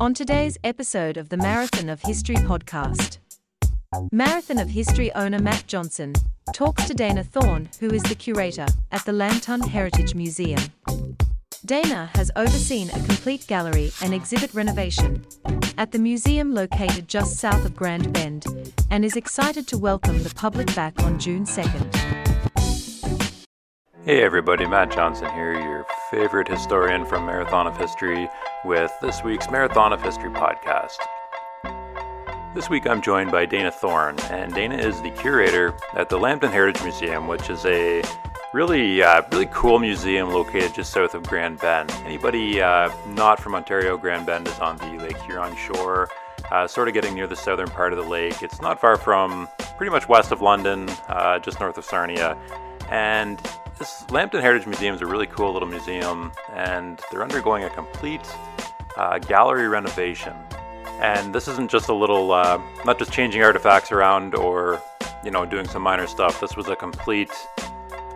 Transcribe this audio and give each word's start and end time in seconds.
On 0.00 0.14
today's 0.14 0.56
episode 0.62 1.16
of 1.16 1.28
the 1.28 1.36
Marathon 1.36 1.88
of 1.88 2.00
History 2.02 2.36
podcast, 2.36 3.18
Marathon 4.12 4.58
of 4.58 4.68
History 4.68 5.12
owner 5.14 5.40
Matt 5.40 5.66
Johnson 5.66 6.14
talks 6.54 6.84
to 6.86 6.94
Dana 6.94 7.24
Thorne, 7.24 7.68
who 7.80 7.90
is 7.90 8.04
the 8.04 8.14
curator 8.14 8.66
at 8.92 9.04
the 9.04 9.12
Lambton 9.12 9.60
Heritage 9.60 10.14
Museum. 10.14 10.60
Dana 11.64 12.10
has 12.14 12.30
overseen 12.36 12.90
a 12.90 13.04
complete 13.06 13.48
gallery 13.48 13.90
and 14.00 14.14
exhibit 14.14 14.54
renovation 14.54 15.26
at 15.76 15.90
the 15.90 15.98
museum 15.98 16.54
located 16.54 17.08
just 17.08 17.36
south 17.36 17.64
of 17.64 17.74
Grand 17.74 18.12
Bend 18.12 18.46
and 18.90 19.04
is 19.04 19.16
excited 19.16 19.66
to 19.66 19.76
welcome 19.78 20.22
the 20.22 20.32
public 20.34 20.72
back 20.76 21.02
on 21.02 21.18
June 21.18 21.44
2nd. 21.44 21.94
Hey 24.04 24.22
everybody, 24.22 24.64
Matt 24.64 24.92
Johnson 24.92 25.28
here, 25.32 25.52
your 25.54 25.84
favorite 26.10 26.48
historian 26.48 27.04
from 27.04 27.26
Marathon 27.26 27.66
of 27.66 27.76
History, 27.76 28.28
with 28.64 28.92
this 29.02 29.22
week's 29.22 29.50
Marathon 29.50 29.92
of 29.92 30.02
History 30.02 30.30
podcast. 30.30 30.96
This 32.54 32.70
week 32.70 32.86
I'm 32.86 33.02
joined 33.02 33.30
by 33.30 33.44
Dana 33.44 33.70
Thorne, 33.70 34.18
and 34.30 34.54
Dana 34.54 34.76
is 34.76 35.02
the 35.02 35.10
curator 35.10 35.74
at 35.92 36.08
the 36.08 36.16
Lambton 36.18 36.50
Heritage 36.50 36.82
Museum, 36.82 37.28
which 37.28 37.50
is 37.50 37.64
a 37.66 38.02
really, 38.54 39.02
uh, 39.02 39.20
really 39.30 39.48
cool 39.52 39.78
museum 39.78 40.30
located 40.30 40.72
just 40.72 40.92
south 40.92 41.14
of 41.14 41.24
Grand 41.24 41.58
Bend. 41.58 41.90
Anybody 42.06 42.62
uh, 42.62 42.90
not 43.08 43.38
from 43.38 43.54
Ontario, 43.54 43.98
Grand 43.98 44.24
Bend 44.24 44.48
is 44.48 44.58
on 44.60 44.78
the 44.78 45.04
Lake 45.04 45.20
Huron 45.22 45.54
shore, 45.56 46.08
uh, 46.50 46.66
sort 46.66 46.88
of 46.88 46.94
getting 46.94 47.14
near 47.14 47.26
the 47.26 47.36
southern 47.36 47.68
part 47.68 47.92
of 47.92 47.98
the 47.98 48.08
lake. 48.08 48.42
It's 48.42 48.62
not 48.62 48.80
far 48.80 48.96
from, 48.96 49.46
pretty 49.76 49.90
much 49.90 50.08
west 50.08 50.32
of 50.32 50.40
London, 50.40 50.88
uh, 51.08 51.38
just 51.38 51.60
north 51.60 51.76
of 51.76 51.84
Sarnia, 51.84 52.38
and 52.90 53.38
this 53.78 54.10
Lambton 54.10 54.40
Heritage 54.40 54.66
Museum 54.66 54.94
is 54.94 55.00
a 55.00 55.06
really 55.06 55.26
cool 55.26 55.52
little 55.52 55.68
museum, 55.68 56.32
and 56.52 57.00
they're 57.10 57.22
undergoing 57.22 57.64
a 57.64 57.70
complete 57.70 58.26
uh, 58.96 59.18
gallery 59.18 59.68
renovation. 59.68 60.34
And 61.00 61.32
this 61.32 61.46
isn't 61.46 61.70
just 61.70 61.88
a 61.88 61.94
little, 61.94 62.32
uh, 62.32 62.60
not 62.84 62.98
just 62.98 63.12
changing 63.12 63.42
artifacts 63.42 63.92
around 63.92 64.34
or, 64.34 64.82
you 65.24 65.30
know, 65.30 65.46
doing 65.46 65.68
some 65.68 65.82
minor 65.82 66.08
stuff. 66.08 66.40
This 66.40 66.56
was 66.56 66.68
a 66.68 66.74
complete, 66.74 67.30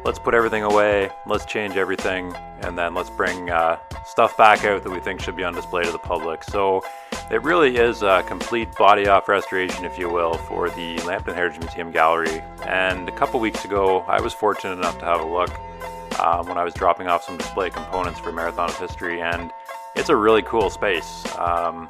let's 0.05 0.19
put 0.19 0.34
everything 0.34 0.62
away, 0.62 1.11
let's 1.27 1.45
change 1.45 1.77
everything, 1.77 2.34
and 2.61 2.77
then 2.77 2.95
let's 2.95 3.11
bring 3.11 3.50
uh, 3.50 3.78
stuff 4.05 4.36
back 4.36 4.64
out 4.64 4.83
that 4.83 4.91
we 4.91 5.00
think 5.00 5.20
should 5.20 5.36
be 5.36 5.45
on 5.45 5.55
display 5.55 5.84
to 5.84 5.92
the 5.92 5.98
public. 5.98 6.42
So 6.45 6.83
it 7.31 7.42
really 7.42 7.77
is 7.77 8.03
a 8.03 8.25
complete 8.27 8.75
body 8.75 9.06
off 9.06 9.28
restoration, 9.28 9.84
if 9.84 9.98
you 9.98 10.08
will, 10.08 10.34
for 10.34 10.70
the 10.70 10.98
Lambton 10.98 11.34
Heritage 11.34 11.61
Museum 11.61 11.92
Gallery. 11.92 12.42
And 12.67 13.08
a 13.08 13.12
couple 13.12 13.41
weeks 13.41 13.64
ago, 13.64 14.00
I 14.08 14.20
was 14.20 14.33
fortunate 14.33 14.75
enough 14.75 14.98
to 14.98 15.05
have 15.05 15.20
a 15.20 15.27
look 15.27 15.50
um, 16.20 16.47
when 16.47 16.58
I 16.58 16.64
was 16.64 16.75
dropping 16.75 17.06
off 17.06 17.25
some 17.25 17.36
display 17.36 17.70
components 17.70 18.20
for 18.20 18.33
Marathon 18.33 18.69
of 18.69 18.78
History, 18.78 19.20
and 19.23 19.50
it's 19.95 20.08
a 20.08 20.17
really 20.17 20.42
cool 20.42 20.70
space. 20.70 21.25
Um, 21.39 21.89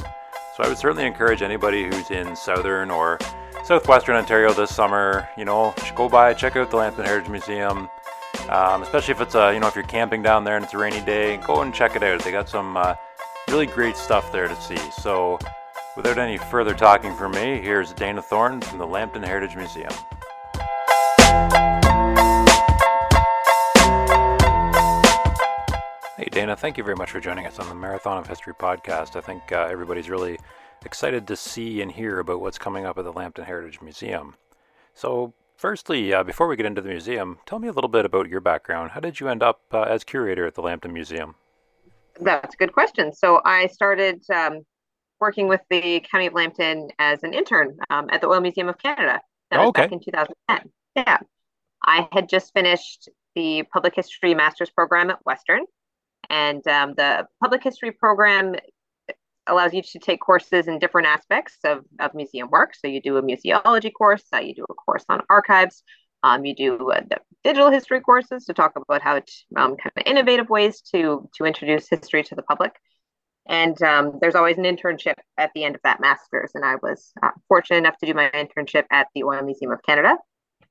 so 0.57 0.63
I 0.63 0.69
would 0.69 0.79
certainly 0.79 1.07
encourage 1.07 1.41
anybody 1.41 1.85
who's 1.85 2.11
in 2.11 2.37
southern 2.37 2.91
or 2.91 3.19
southwestern 3.65 4.17
Ontario 4.17 4.53
this 4.53 4.75
summer, 4.75 5.29
you 5.37 5.45
know, 5.45 5.75
go 5.95 6.09
by, 6.09 6.35
check 6.35 6.57
out 6.57 6.71
the 6.71 6.77
Lambton 6.77 7.05
Heritage 7.05 7.31
Museum. 7.31 7.89
Um, 8.49 8.83
especially 8.83 9.13
if 9.13 9.21
it's 9.21 9.35
a, 9.35 9.53
you 9.53 9.61
know, 9.61 9.69
if 9.69 9.75
you're 9.75 9.85
camping 9.85 10.23
down 10.23 10.45
there 10.45 10.57
and 10.57 10.65
it's 10.65 10.75
a 10.75 10.79
rainy 10.79 11.01
day, 11.01 11.39
go 11.39 11.63
and 11.63 11.73
check 11.75 11.97
it 11.97 12.03
out. 12.03 12.23
They 12.23 12.31
got 12.31 12.49
some 12.49 12.77
uh, 12.77 12.95
really 13.49 13.67
great 13.67 13.97
stuff 13.97 14.31
there 14.33 14.49
to 14.49 14.61
see. 14.61 14.77
So, 15.01 15.39
without 15.97 16.19
any 16.19 16.39
further 16.39 16.75
talking 16.75 17.15
from 17.15 17.33
me, 17.33 17.61
here's 17.61 17.93
Dana 17.93 18.21
Thorne 18.23 18.61
from 18.61 18.79
the 18.79 18.87
Lambton 18.87 19.23
Heritage 19.23 19.57
Museum. 19.57 19.93
Hey, 26.17 26.29
Dana, 26.31 26.57
thank 26.57 26.77
you 26.77 26.85
very 26.85 26.97
much 26.97 27.11
for 27.11 27.21
joining 27.21 27.47
us 27.47 27.59
on 27.59 27.69
the 27.69 27.75
Marathon 27.75 28.19
of 28.19 28.27
History 28.27 28.55
podcast. 28.55 29.17
I 29.17 29.21
think 29.21 29.51
uh, 29.53 29.69
everybody's 29.71 30.11
really 30.11 30.39
excited 30.85 31.27
to 31.29 31.37
see 31.37 31.81
and 31.81 31.91
hear 31.91 32.19
about 32.19 32.41
what's 32.41 32.59
coming 32.59 32.87
up 32.87 32.99
at 32.99 33.05
the 33.05 33.13
Lambton 33.13 33.45
Heritage 33.45 33.81
Museum. 33.81 34.35
So, 34.95 35.33
firstly, 35.63 36.13
uh, 36.13 36.25
before 36.25 36.49
we 36.49 36.57
get 36.57 36.67
into 36.67 36.83
the 36.83 36.89
museum, 36.89 37.39
tell 37.47 37.61
me 37.61 37.69
a 37.69 37.73
little 37.73 37.89
bit 37.89 38.05
about 38.05 38.29
your 38.29 38.41
background. 38.41 38.91
How 38.91 39.01
did 39.01 39.21
you 39.21 39.29
end 39.29 39.45
up 39.45 39.61
uh, 39.73 39.83
as 39.83 40.03
curator 40.03 40.45
at 40.45 40.55
the 40.55 40.61
Lambton 40.61 40.93
Museum? 40.93 41.37
That's 42.21 42.55
a 42.55 42.57
good 42.59 42.73
question. 42.73 43.13
So, 43.13 43.41
I 43.45 43.69
started 43.69 44.23
um, 44.29 44.67
working 45.21 45.47
with 45.47 45.61
the 45.71 46.05
County 46.11 46.27
of 46.27 46.35
Lambton 46.35 46.89
as 46.99 47.23
an 47.23 47.33
intern 47.33 47.79
um, 47.91 48.09
at 48.11 48.21
the 48.21 48.27
Oil 48.27 48.41
Museum 48.41 48.69
of 48.69 48.77
Canada. 48.77 49.21
That 49.51 49.61
Oh, 49.61 49.63
was 49.63 49.69
okay. 49.69 49.83
back 49.83 49.93
in 49.93 50.01
2010. 50.01 50.71
Yeah. 50.97 51.19
I 51.85 52.09
had 52.13 52.29
just 52.29 52.53
finished 52.53 53.09
the 53.37 53.63
public 53.73 53.95
history 53.95 54.35
master's 54.35 54.71
program 54.71 55.11
at 55.11 55.25
Western. 55.25 55.65
And 56.29 56.67
um, 56.67 56.95
the 56.97 57.27
public 57.41 57.63
history 57.63 57.93
program 57.93 58.57
allows 59.47 59.73
you 59.73 59.83
to 59.83 59.99
take 59.99 60.21
courses 60.21 60.69
in 60.69 60.79
different 60.79 61.09
aspects 61.09 61.57
of, 61.65 61.85
of 62.01 62.15
museum 62.15 62.49
work. 62.51 62.75
So 62.75 62.89
you 62.89 63.01
do 63.01 63.17
a 63.17 63.23
museology 63.23 63.93
course, 63.93 64.25
uh, 64.35 64.39
you 64.39 64.55
do 64.55 64.65
a 64.69 64.75
course 64.75 65.05
on 65.09 65.23
archives, 65.29 65.83
um, 66.23 66.45
you 66.45 66.55
do 66.55 66.91
uh, 66.91 67.01
the 67.09 67.19
digital 67.43 67.71
history 67.71 68.01
courses 68.01 68.45
to 68.45 68.55
talk 68.55 68.73
about 68.77 69.03
how 69.03 69.19
to 69.19 69.33
um, 69.57 69.77
kind 69.77 69.93
of 69.97 70.03
innovative 70.07 70.49
ways 70.49 70.81
to 70.93 71.29
to 71.37 71.45
introduce 71.45 71.89
history 71.89 72.23
to 72.25 72.35
the 72.35 72.43
public. 72.43 72.73
And 73.47 73.81
um, 73.83 74.19
there's 74.21 74.37
always 74.37 74.57
an 74.57 74.65
internship 74.65 75.15
at 75.37 75.51
the 75.55 75.65
end 75.65 75.75
of 75.75 75.81
that 75.83 76.01
master's. 76.01 76.53
And 76.55 76.65
I 76.65 76.77
was 76.77 77.11
uh, 77.23 77.31
fortunate 77.49 77.79
enough 77.79 77.99
to 77.99 78.07
do 78.07 78.15
my 78.15 78.31
internship 78.31 78.85
at 78.91 79.09
the 79.15 79.25
Oil 79.25 79.43
Museum 79.43 79.73
of 79.73 79.83
Canada. 79.83 80.17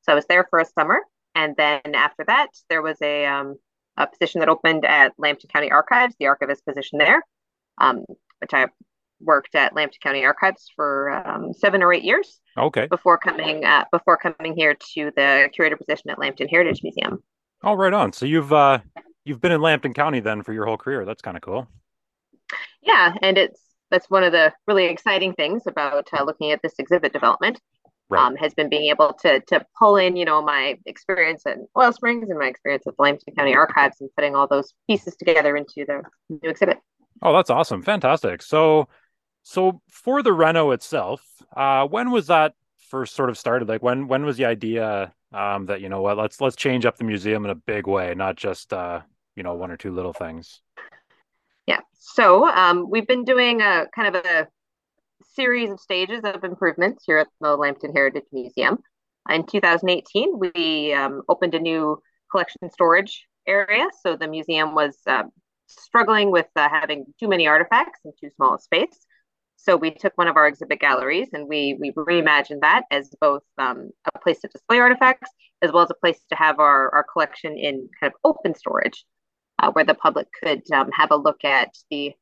So 0.03 0.13
I 0.13 0.15
was 0.15 0.25
there 0.27 0.47
for 0.49 0.59
a 0.59 0.65
summer. 0.65 0.99
And 1.35 1.55
then 1.57 1.81
after 1.95 2.23
that, 2.27 2.49
there 2.69 2.81
was 2.81 2.97
a, 3.01 3.25
um, 3.25 3.55
a 3.97 4.07
position 4.07 4.39
that 4.39 4.49
opened 4.49 4.85
at 4.85 5.13
Lambton 5.17 5.49
County 5.49 5.71
Archives, 5.71 6.15
the 6.17 6.27
archivist 6.27 6.65
position 6.65 6.97
there, 6.97 7.21
um, 7.77 8.05
which 8.41 8.53
I 8.53 8.67
worked 9.19 9.55
at 9.55 9.75
Lambton 9.75 9.99
County 10.01 10.25
Archives 10.25 10.71
for 10.75 11.11
um, 11.11 11.53
seven 11.53 11.83
or 11.83 11.93
eight 11.93 12.03
years 12.03 12.39
Okay. 12.57 12.87
before 12.87 13.17
coming 13.17 13.63
uh, 13.63 13.85
before 13.91 14.17
coming 14.17 14.55
here 14.55 14.75
to 14.95 15.11
the 15.15 15.49
curator 15.53 15.77
position 15.77 16.09
at 16.09 16.19
Lambton 16.19 16.47
Heritage 16.47 16.81
Museum. 16.83 17.23
Oh, 17.63 17.75
right 17.75 17.93
on. 17.93 18.13
So 18.13 18.25
you've 18.25 18.51
uh, 18.51 18.79
you've 19.23 19.39
been 19.39 19.51
in 19.51 19.61
Lambton 19.61 19.93
County 19.93 20.19
then 20.19 20.41
for 20.43 20.53
your 20.53 20.65
whole 20.65 20.77
career. 20.77 21.05
That's 21.05 21.21
kind 21.21 21.37
of 21.37 21.43
cool. 21.43 21.67
Yeah, 22.81 23.13
and 23.21 23.37
it's 23.37 23.61
that's 23.91 24.09
one 24.09 24.23
of 24.23 24.31
the 24.31 24.53
really 24.67 24.85
exciting 24.85 25.33
things 25.33 25.63
about 25.67 26.07
uh, 26.17 26.23
looking 26.23 26.51
at 26.51 26.61
this 26.61 26.73
exhibit 26.79 27.13
development. 27.13 27.59
Right. 28.09 28.25
Um, 28.25 28.35
has 28.35 28.53
been 28.53 28.67
being 28.67 28.89
able 28.89 29.13
to 29.21 29.39
to 29.39 29.65
pull 29.79 29.95
in, 29.95 30.17
you 30.17 30.25
know, 30.25 30.41
my 30.41 30.77
experience 30.85 31.43
at 31.45 31.59
Oil 31.77 31.93
Springs 31.93 32.29
and 32.29 32.37
my 32.37 32.47
experience 32.47 32.83
at 32.85 32.97
the 32.97 33.01
Lambton 33.01 33.33
County 33.35 33.55
Archives 33.55 34.01
and 34.01 34.09
putting 34.17 34.35
all 34.35 34.47
those 34.47 34.73
pieces 34.89 35.15
together 35.15 35.55
into 35.55 35.85
the 35.85 36.01
new 36.29 36.49
exhibit. 36.49 36.79
Oh, 37.21 37.33
that's 37.33 37.49
awesome. 37.49 37.83
Fantastic. 37.83 38.41
So, 38.41 38.87
so 39.43 39.81
for 39.89 40.23
the 40.23 40.33
Reno 40.33 40.71
itself, 40.71 41.23
uh, 41.55 41.87
when 41.87 42.11
was 42.11 42.27
that 42.27 42.53
first 42.89 43.15
sort 43.15 43.29
of 43.29 43.37
started? 43.37 43.67
Like 43.67 43.83
when 43.83 44.07
when 44.07 44.25
was 44.25 44.37
the 44.37 44.45
idea 44.45 45.13
um, 45.33 45.67
that 45.67 45.81
you 45.81 45.89
know 45.89 46.01
what 46.01 46.17
let's 46.17 46.41
let's 46.41 46.55
change 46.55 46.85
up 46.85 46.97
the 46.97 47.03
museum 47.03 47.45
in 47.45 47.51
a 47.51 47.55
big 47.55 47.87
way, 47.87 48.13
not 48.15 48.35
just 48.35 48.73
uh, 48.73 49.01
you 49.35 49.43
know 49.43 49.53
one 49.53 49.71
or 49.71 49.77
two 49.77 49.91
little 49.91 50.13
things. 50.13 50.61
Yeah. 51.67 51.81
So 51.99 52.47
um, 52.49 52.89
we've 52.89 53.07
been 53.07 53.23
doing 53.23 53.61
a 53.61 53.85
kind 53.95 54.15
of 54.15 54.25
a 54.25 54.47
series 55.33 55.69
of 55.69 55.79
stages 55.79 56.21
of 56.23 56.43
improvements 56.43 57.03
here 57.05 57.19
at 57.19 57.27
the 57.39 57.55
Lambton 57.55 57.93
Heritage 57.93 58.25
Museum. 58.31 58.79
In 59.29 59.45
2018, 59.45 60.39
we 60.39 60.93
um, 60.93 61.21
opened 61.29 61.53
a 61.53 61.59
new 61.59 62.01
collection 62.31 62.69
storage 62.71 63.27
area. 63.47 63.85
So 64.01 64.17
the 64.17 64.27
museum 64.27 64.73
was 64.73 64.97
uh, 65.05 65.23
struggling 65.79 66.31
with 66.31 66.47
uh, 66.55 66.69
having 66.69 67.05
too 67.19 67.27
many 67.27 67.47
artifacts 67.47 67.99
in 68.05 68.11
too 68.19 68.29
small 68.35 68.55
a 68.55 68.59
space. 68.59 69.05
So 69.57 69.77
we 69.77 69.91
took 69.91 70.13
one 70.17 70.27
of 70.27 70.37
our 70.37 70.47
exhibit 70.47 70.79
galleries 70.79 71.29
and 71.33 71.47
we 71.47 71.77
we 71.79 71.91
reimagined 71.91 72.61
that 72.61 72.83
as 72.89 73.13
both 73.21 73.43
um, 73.59 73.91
a 74.13 74.19
place 74.19 74.39
to 74.39 74.47
display 74.47 74.79
artifacts 74.79 75.29
as 75.61 75.71
well 75.71 75.83
as 75.83 75.91
a 75.91 75.99
place 76.01 76.19
to 76.29 76.35
have 76.35 76.59
our, 76.59 76.93
our 76.95 77.05
collection 77.11 77.57
in 77.57 77.87
kind 77.99 78.11
of 78.11 78.13
open 78.23 78.55
storage 78.55 79.05
uh, 79.59 79.71
where 79.71 79.85
the 79.85 79.93
public 79.93 80.27
could 80.43 80.63
um, 80.73 80.89
have 80.91 81.11
a 81.11 81.15
look 81.15 81.43
at 81.43 81.69
the 81.91 82.13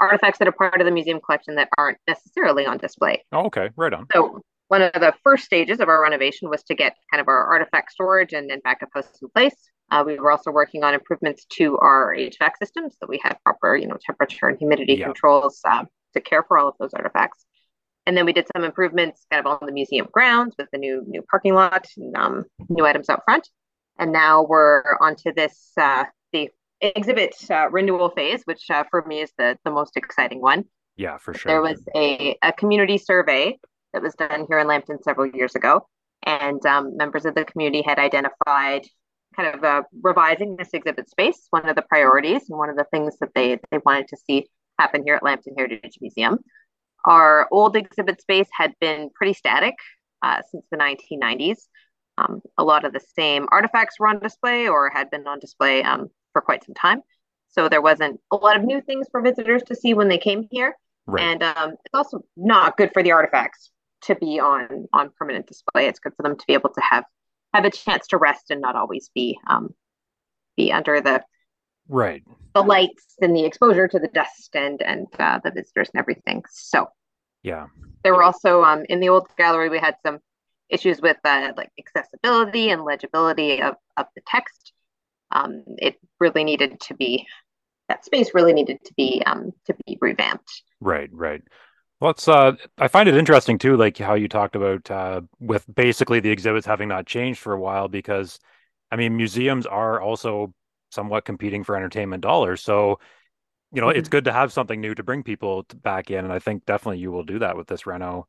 artifacts 0.00 0.38
that 0.38 0.48
are 0.48 0.52
part 0.52 0.80
of 0.80 0.84
the 0.84 0.90
museum 0.90 1.20
collection 1.24 1.54
that 1.54 1.68
aren't 1.78 1.98
necessarily 2.08 2.66
on 2.66 2.78
display. 2.78 3.24
Oh, 3.32 3.46
okay, 3.46 3.70
right 3.76 3.92
on. 3.92 4.06
So 4.12 4.40
one 4.68 4.82
of 4.82 4.92
the 4.94 5.14
first 5.22 5.44
stages 5.44 5.78
of 5.80 5.88
our 5.88 6.02
renovation 6.02 6.50
was 6.50 6.62
to 6.64 6.74
get 6.74 6.96
kind 7.12 7.20
of 7.20 7.28
our 7.28 7.44
artifact 7.44 7.92
storage 7.92 8.32
and, 8.32 8.50
and 8.50 8.62
backup 8.62 8.88
hosts 8.92 9.22
in 9.22 9.28
place. 9.28 9.54
Uh, 9.90 10.02
we 10.06 10.18
were 10.18 10.30
also 10.30 10.50
working 10.50 10.82
on 10.82 10.94
improvements 10.94 11.44
to 11.52 11.76
our 11.78 12.14
HVAC 12.16 12.52
systems 12.58 12.96
so 12.98 13.06
we 13.08 13.20
had 13.22 13.36
proper, 13.44 13.76
you 13.76 13.86
know, 13.86 13.96
temperature 14.04 14.48
and 14.48 14.58
humidity 14.58 14.94
Yeah. 14.94 15.06
controls 15.06 15.60
uh, 15.64 15.84
to 16.14 16.20
care 16.20 16.42
for 16.42 16.58
all 16.58 16.68
of 16.68 16.74
those 16.78 16.94
artifacts. 16.94 17.44
And 18.06 18.16
then 18.16 18.26
we 18.26 18.32
did 18.32 18.46
some 18.54 18.64
improvements 18.64 19.24
kind 19.30 19.44
of 19.44 19.50
on 19.60 19.66
the 19.66 19.72
museum 19.72 20.06
grounds 20.12 20.54
with 20.58 20.68
the 20.72 20.78
new 20.78 21.04
new 21.06 21.22
parking 21.22 21.54
lot 21.54 21.86
and 21.96 22.14
um, 22.16 22.44
new 22.68 22.84
items 22.84 23.08
out 23.08 23.22
front. 23.24 23.48
And 23.98 24.12
now 24.12 24.42
we're 24.42 24.82
onto 25.00 25.32
this 25.32 25.70
uh, 25.78 26.04
the 26.32 26.50
exhibit 26.80 27.34
uh, 27.50 27.68
renewal 27.70 28.10
phase, 28.10 28.42
which 28.44 28.68
uh, 28.70 28.84
for 28.90 29.02
me 29.06 29.20
is 29.20 29.32
the 29.38 29.56
the 29.64 29.70
most 29.70 29.96
exciting 29.96 30.40
one. 30.40 30.64
Yeah, 30.96 31.16
for 31.18 31.34
sure. 31.34 31.50
There 31.50 31.62
was 31.62 31.82
a, 31.96 32.36
a 32.42 32.52
community 32.52 32.98
survey 32.98 33.58
that 33.92 34.02
was 34.02 34.14
done 34.14 34.46
here 34.48 34.58
in 34.58 34.66
Lambton 34.66 35.02
several 35.02 35.26
years 35.26 35.54
ago, 35.54 35.88
and 36.24 36.64
um, 36.66 36.96
members 36.96 37.24
of 37.24 37.34
the 37.34 37.44
community 37.44 37.82
had 37.82 37.98
identified 37.98 38.82
kind 39.36 39.54
of 39.54 39.64
uh, 39.64 39.82
revising 40.02 40.56
this 40.56 40.70
exhibit 40.72 41.10
space, 41.10 41.46
one 41.50 41.68
of 41.68 41.76
the 41.76 41.82
priorities 41.82 42.48
and 42.48 42.58
one 42.58 42.70
of 42.70 42.76
the 42.76 42.86
things 42.92 43.16
that 43.20 43.30
they 43.34 43.58
they 43.70 43.78
wanted 43.84 44.08
to 44.08 44.16
see 44.16 44.48
happen 44.78 45.02
here 45.04 45.14
at 45.14 45.22
Lambton 45.22 45.54
Heritage 45.56 45.98
Museum. 46.00 46.38
Our 47.04 47.48
old 47.50 47.76
exhibit 47.76 48.20
space 48.20 48.48
had 48.52 48.72
been 48.80 49.10
pretty 49.14 49.34
static 49.34 49.74
uh, 50.22 50.42
since 50.50 50.64
the 50.70 50.76
1990s. 50.76 51.58
Um, 52.16 52.40
a 52.56 52.64
lot 52.64 52.84
of 52.84 52.92
the 52.92 53.00
same 53.00 53.46
artifacts 53.50 53.98
were 53.98 54.08
on 54.08 54.20
display 54.20 54.68
or 54.68 54.90
had 54.90 55.10
been 55.10 55.26
on 55.26 55.38
display 55.40 55.82
um, 55.82 56.08
for 56.32 56.40
quite 56.40 56.64
some 56.64 56.74
time. 56.74 57.02
So 57.50 57.68
there 57.68 57.82
wasn't 57.82 58.20
a 58.32 58.36
lot 58.36 58.56
of 58.56 58.64
new 58.64 58.80
things 58.80 59.06
for 59.10 59.20
visitors 59.20 59.62
to 59.64 59.76
see 59.76 59.94
when 59.94 60.08
they 60.08 60.18
came 60.18 60.48
here. 60.50 60.74
Right. 61.06 61.22
And 61.22 61.42
um, 61.42 61.72
it's 61.84 61.94
also 61.94 62.24
not 62.36 62.76
good 62.76 62.90
for 62.92 63.02
the 63.02 63.12
artifacts 63.12 63.70
to 64.02 64.14
be 64.14 64.40
on 64.40 64.86
on 64.92 65.10
permanent 65.18 65.46
display. 65.46 65.86
It's 65.86 65.98
good 65.98 66.14
for 66.16 66.22
them 66.22 66.36
to 66.36 66.44
be 66.46 66.54
able 66.54 66.70
to 66.70 66.80
have 66.80 67.04
have 67.54 67.64
a 67.64 67.70
chance 67.70 68.08
to 68.08 68.18
rest 68.18 68.50
and 68.50 68.60
not 68.60 68.76
always 68.76 69.10
be 69.14 69.38
um, 69.48 69.74
be 70.56 70.72
under 70.72 71.00
the 71.00 71.22
right 71.88 72.22
the 72.54 72.62
lights 72.62 73.14
and 73.20 73.34
the 73.34 73.44
exposure 73.44 73.88
to 73.88 73.98
the 73.98 74.08
dust 74.08 74.54
and 74.54 74.82
and 74.82 75.06
uh, 75.18 75.40
the 75.42 75.50
visitors 75.50 75.88
and 75.94 76.00
everything. 76.00 76.42
So 76.50 76.88
yeah, 77.42 77.66
there 78.02 78.14
were 78.14 78.22
also 78.22 78.62
um, 78.62 78.84
in 78.88 79.00
the 79.00 79.08
old 79.08 79.28
gallery 79.38 79.68
we 79.68 79.78
had 79.78 79.96
some 80.04 80.18
issues 80.68 81.00
with 81.00 81.16
uh, 81.24 81.52
like 81.56 81.70
accessibility 81.78 82.70
and 82.70 82.84
legibility 82.84 83.62
of 83.62 83.76
of 83.96 84.06
the 84.14 84.22
text. 84.26 84.72
Um, 85.30 85.64
it 85.78 85.96
really 86.20 86.44
needed 86.44 86.80
to 86.82 86.94
be 86.94 87.26
that 87.88 88.04
space 88.04 88.34
really 88.34 88.52
needed 88.52 88.78
to 88.84 88.94
be 88.96 89.22
um, 89.26 89.52
to 89.66 89.74
be 89.86 89.98
revamped. 90.00 90.62
Right, 90.80 91.10
right. 91.12 91.42
Well, 92.04 92.10
it's 92.10 92.28
uh, 92.28 92.52
I 92.76 92.88
find 92.88 93.08
it 93.08 93.16
interesting 93.16 93.56
too, 93.56 93.78
like 93.78 93.96
how 93.96 94.12
you 94.12 94.28
talked 94.28 94.56
about 94.56 94.90
uh, 94.90 95.22
with 95.40 95.64
basically 95.74 96.20
the 96.20 96.28
exhibits 96.28 96.66
having 96.66 96.86
not 96.86 97.06
changed 97.06 97.40
for 97.40 97.54
a 97.54 97.58
while, 97.58 97.88
because 97.88 98.38
I 98.90 98.96
mean 98.96 99.16
museums 99.16 99.64
are 99.64 100.02
also 100.02 100.52
somewhat 100.90 101.24
competing 101.24 101.64
for 101.64 101.76
entertainment 101.76 102.22
dollars. 102.22 102.60
So, 102.60 102.98
you 103.72 103.80
know, 103.80 103.86
mm-hmm. 103.86 103.98
it's 103.98 104.10
good 104.10 104.24
to 104.26 104.32
have 104.34 104.52
something 104.52 104.82
new 104.82 104.94
to 104.94 105.02
bring 105.02 105.22
people 105.22 105.64
back 105.76 106.10
in, 106.10 106.26
and 106.26 106.30
I 106.30 106.40
think 106.40 106.66
definitely 106.66 106.98
you 106.98 107.10
will 107.10 107.24
do 107.24 107.38
that 107.38 107.56
with 107.56 107.68
this 107.68 107.86
reno. 107.86 108.28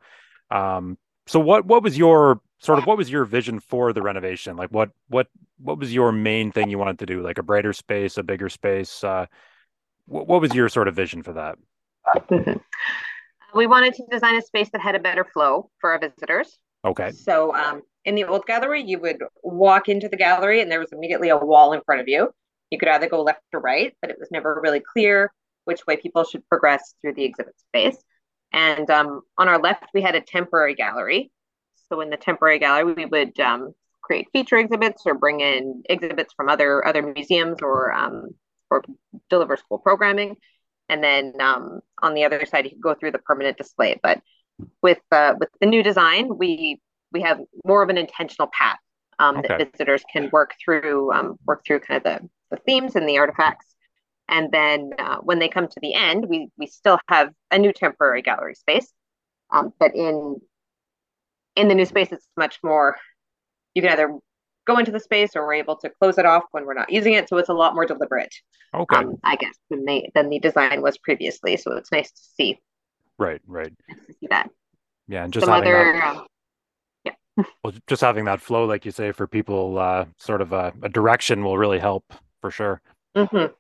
Um, 0.50 0.98
so, 1.27 1.42
what 1.42 1.66
what 1.66 1.83
was 1.83 1.98
your 1.98 2.39
sort 2.60 2.80
of 2.80 2.86
what 2.86 2.98
was 2.98 3.12
your 3.12 3.25
vision 3.25 3.60
for 3.60 3.92
the 3.92 4.01
renovation? 4.01 4.56
Like, 4.56 4.69
what 4.69 4.92
what 5.10 5.27
what 5.57 5.80
was 5.80 5.94
your 5.94 6.13
main 6.13 6.54
thing 6.54 6.69
you 6.69 6.77
wanted 6.77 7.00
to 7.00 7.06
do? 7.06 7.22
Like 7.22 7.39
a 7.39 7.44
brighter 7.44 7.74
space, 7.74 8.18
a 8.18 8.24
bigger 8.24 8.48
space. 8.48 9.04
Uh, 9.04 9.25
what, 10.06 10.30
what 10.30 10.39
was 10.39 10.56
your 10.56 10.69
sort 10.69 10.88
of 10.88 10.95
vision 10.95 11.24
for 11.24 11.33
that? 11.33 11.57
We 13.54 13.68
wanted 13.68 13.94
to 13.96 14.04
design 14.12 14.36
a 14.36 14.42
space 14.42 14.70
that 14.72 14.82
had 14.82 14.96
a 14.96 15.00
better 15.00 15.26
flow 15.26 15.70
for 15.80 15.92
our 15.92 16.00
visitors. 16.00 16.58
Okay. 16.84 17.12
So, 17.12 17.56
um, 17.56 17.82
in 18.04 18.16
the 18.16 18.26
old 18.26 18.46
gallery, 18.46 18.84
you 18.84 19.00
would 19.00 19.18
walk 19.44 19.90
into 19.90 20.08
the 20.08 20.18
gallery 20.18 20.62
and 20.62 20.72
there 20.72 20.80
was 20.80 20.92
immediately 20.92 21.30
a 21.30 21.38
wall 21.38 21.74
in 21.74 21.82
front 21.86 22.02
of 22.02 22.08
you. 22.08 22.30
You 22.70 22.78
could 22.78 22.90
either 22.90 23.10
go 23.10 23.24
left 23.24 23.42
or 23.54 23.60
right, 23.60 23.96
but 24.02 24.12
it 24.12 24.18
was 24.20 24.30
never 24.32 24.60
really 24.62 24.80
clear 24.80 25.32
which 25.66 25.86
way 25.88 25.98
people 25.98 26.24
should 26.24 26.48
progress 26.48 26.94
through 27.02 27.14
the 27.16 27.24
exhibit 27.24 27.56
space. 27.60 27.98
And 28.54 28.90
um, 28.90 29.22
on 29.38 29.50
our 29.50 29.60
left, 29.60 29.86
we 29.94 30.02
had 30.02 30.16
a 30.16 30.22
temporary 30.22 30.76
gallery. 30.76 31.32
So 31.90 32.02
in 32.02 32.10
the 32.10 32.18
temporary 32.18 32.60
gallery, 32.60 32.94
we 32.94 33.06
would 33.06 33.40
um, 33.40 33.74
create 34.02 34.28
feature 34.32 34.58
exhibits 34.58 35.04
or 35.06 35.16
bring 35.16 35.42
in 35.42 35.84
exhibits 35.90 36.34
from 36.34 36.50
other 36.50 36.88
other 36.88 37.02
museums 37.02 37.58
or 37.62 37.92
um, 37.92 38.30
or 38.70 38.84
deliver 39.30 39.58
school 39.58 39.80
programming. 39.80 40.38
And 40.90 41.04
then 41.04 41.34
um, 41.40 41.80
on 42.02 42.14
the 42.14 42.24
other 42.24 42.46
side, 42.46 42.66
you 42.66 42.72
could 42.72 42.82
go 42.82 42.94
through 42.94 43.12
the 43.12 43.20
permanent 43.20 43.58
display. 43.58 44.00
But 44.02 44.22
with 44.82 45.00
uh, 45.12 45.34
with 45.40 45.50
the 45.60 45.68
new 45.68 45.84
design, 45.84 46.38
we 46.38 46.80
we 47.12 47.22
have 47.22 47.40
more 47.66 47.82
of 47.82 47.90
an 47.90 47.98
intentional 47.98 48.50
path 48.58 48.80
um, 49.20 49.38
okay. 49.38 49.48
that 49.58 49.72
visitors 49.72 50.04
can 50.12 50.30
work 50.32 50.54
through 50.64 51.12
um, 51.14 51.38
work 51.46 51.66
through 51.66 51.80
kind 51.80 51.98
of 51.98 52.04
the, 52.04 52.30
the 52.56 52.62
themes 52.64 52.96
and 52.96 53.08
the 53.08 53.18
artifacts. 53.18 53.68
And 54.28 54.52
then 54.52 54.92
uh, 54.98 55.18
when 55.18 55.40
they 55.40 55.48
come 55.48 55.68
to 55.68 55.80
the 55.82 55.94
end, 55.94 56.26
we 56.28 56.50
we 56.58 56.68
still 56.68 57.00
have 57.08 57.30
a 57.52 57.60
new 57.60 57.72
temporary 57.72 58.22
gallery 58.22 58.56
space, 58.56 58.92
um, 59.52 59.72
but 59.80 59.96
in 59.96 60.38
in 61.56 61.68
the 61.68 61.76
new 61.76 61.86
space, 61.86 62.12
it's 62.12 62.28
much 62.38 62.60
more. 62.64 62.98
You 63.74 63.82
can 63.82 63.92
either 63.92 64.18
go 64.66 64.78
into 64.78 64.92
the 64.92 65.00
space 65.00 65.32
or 65.36 65.46
we're 65.46 65.54
able 65.54 65.76
to 65.78 65.90
close 65.90 66.18
it 66.18 66.26
off 66.26 66.44
when 66.52 66.66
we're 66.66 66.74
not 66.74 66.92
using 66.92 67.14
it. 67.14 67.30
So 67.30 67.38
it's 67.38 67.50
a 67.50 67.54
lot 67.54 67.74
more 67.76 67.86
deliberate. 67.86 68.34
Okay. 68.74 68.98
Um, 68.98 69.16
I 69.24 69.36
guess 69.36 69.56
than 69.70 69.86
the 69.86 70.10
than 70.14 70.30
the 70.30 70.40
design 70.40 70.82
was 70.82 70.98
previously. 70.98 71.58
So 71.58 71.74
it's 71.74 71.92
nice 71.92 72.12
to 72.12 72.22
see. 72.36 72.60
Right. 73.18 73.42
Right. 73.48 73.74
Nice 73.90 74.06
to 74.08 74.14
see 74.14 74.28
that. 74.30 74.50
Yeah, 75.08 75.24
and 75.24 75.32
just 75.32 75.46
Some 75.46 75.54
having 75.54 75.70
other, 75.70 75.94
that. 75.94 76.18
Um, 76.18 76.28
yeah. 77.04 77.14
well, 77.64 77.74
just 77.88 78.02
having 78.02 78.26
that 78.26 78.42
flow, 78.42 78.66
like 78.66 78.86
you 78.86 78.92
say, 78.92 79.12
for 79.12 79.28
people, 79.28 79.78
uh, 79.78 80.06
sort 80.18 80.42
of 80.42 80.52
a, 80.52 80.74
a 80.82 80.90
direction 80.90 81.44
will 81.44 81.58
really 81.58 81.80
help 81.80 82.12
for 82.42 82.50
sure. 82.50 82.82
Mm-hmm. 83.16 83.54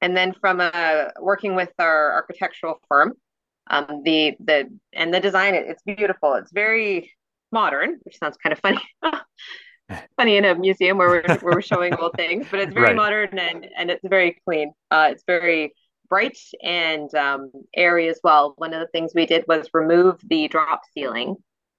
And 0.00 0.16
then 0.16 0.32
from 0.40 0.60
uh, 0.60 1.06
working 1.20 1.54
with 1.54 1.70
our 1.78 2.12
architectural 2.12 2.80
firm, 2.88 3.12
um, 3.68 4.02
the 4.04 4.36
the 4.40 4.70
and 4.92 5.12
the 5.12 5.20
design, 5.20 5.54
it's 5.54 5.82
beautiful. 5.82 6.34
It's 6.34 6.52
very 6.52 7.12
modern, 7.52 7.98
which 8.02 8.18
sounds 8.18 8.36
kind 8.38 8.52
of 8.52 8.58
funny. 8.60 8.80
funny 10.16 10.36
in 10.36 10.44
a 10.44 10.54
museum 10.54 10.98
where 10.98 11.08
we're, 11.08 11.38
where 11.38 11.54
we're 11.54 11.62
showing 11.62 11.94
old 11.94 12.14
things, 12.16 12.46
but 12.50 12.60
it's 12.60 12.72
very 12.72 12.88
right. 12.88 12.96
modern 12.96 13.38
and 13.38 13.66
and 13.76 13.90
it's 13.90 14.06
very 14.06 14.40
clean. 14.44 14.72
Uh, 14.90 15.08
it's 15.12 15.24
very 15.26 15.74
bright 16.08 16.38
and 16.62 17.14
um, 17.14 17.50
airy 17.76 18.08
as 18.08 18.20
well. 18.22 18.54
One 18.56 18.74
of 18.74 18.80
the 18.80 18.88
things 18.88 19.12
we 19.14 19.26
did 19.26 19.44
was 19.48 19.68
remove 19.72 20.20
the 20.28 20.48
drop 20.48 20.82
ceiling 20.92 21.36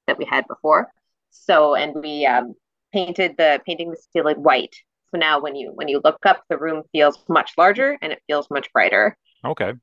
that 0.07 0.17
we 0.17 0.25
had 0.25 0.47
before. 0.47 0.91
So 1.29 1.75
and 1.75 1.93
we 1.95 2.25
um, 2.25 2.55
painted 2.93 3.35
the 3.37 3.59
painting 3.65 3.91
the 3.91 4.01
ceiling 4.13 4.41
white. 4.41 4.75
So 5.11 5.17
now 5.17 5.41
when 5.41 5.55
you 5.55 5.71
when 5.73 5.87
you 5.87 6.01
look 6.03 6.25
up, 6.25 6.43
the 6.49 6.57
room 6.57 6.83
feels 6.91 7.23
much 7.27 7.53
larger 7.57 7.97
and 8.01 8.11
it 8.11 8.21
feels 8.27 8.49
much 8.49 8.71
brighter. 8.73 9.17
Okay. 9.43 9.73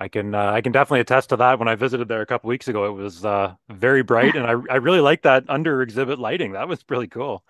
I 0.00 0.08
can 0.08 0.34
uh, 0.34 0.52
I 0.52 0.62
can 0.62 0.72
definitely 0.72 1.00
attest 1.00 1.28
to 1.28 1.36
that. 1.36 1.58
When 1.58 1.68
I 1.68 1.74
visited 1.74 2.08
there 2.08 2.22
a 2.22 2.26
couple 2.26 2.48
weeks 2.48 2.68
ago, 2.68 2.86
it 2.86 2.92
was 2.92 3.24
uh, 3.24 3.54
very 3.68 4.02
bright, 4.02 4.34
and 4.34 4.46
I 4.46 4.52
I 4.72 4.76
really 4.76 5.00
like 5.00 5.22
that 5.22 5.44
under 5.48 5.82
exhibit 5.82 6.18
lighting. 6.18 6.52
That 6.52 6.68
was 6.68 6.82
really 6.88 7.06
cool. 7.08 7.44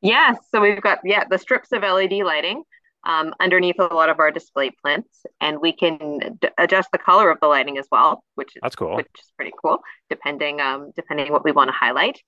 Yes, 0.00 0.36
yeah, 0.36 0.48
so 0.50 0.60
we've 0.60 0.80
got 0.80 1.00
yeah 1.04 1.24
the 1.28 1.38
strips 1.38 1.72
of 1.72 1.82
LED 1.84 2.22
lighting 2.22 2.62
um, 3.04 3.34
underneath 3.40 3.78
a 3.78 3.84
lot 3.94 4.08
of 4.08 4.18
our 4.18 4.30
display 4.30 4.70
plants, 4.82 5.24
and 5.40 5.60
we 5.60 5.72
can 5.72 6.38
d- 6.40 6.48
adjust 6.56 6.90
the 6.92 6.98
color 6.98 7.30
of 7.30 7.38
the 7.40 7.46
lighting 7.48 7.78
as 7.78 7.86
well, 7.90 8.22
which 8.34 8.56
is 8.56 8.62
that's 8.62 8.76
cool. 8.76 8.96
Which 8.96 9.06
is 9.18 9.32
pretty 9.36 9.52
cool, 9.62 9.78
depending 10.08 10.60
um 10.60 10.92
depending 10.96 11.32
what 11.32 11.44
we 11.44 11.52
want 11.52 11.68
to 11.68 11.74
highlight. 11.78 12.18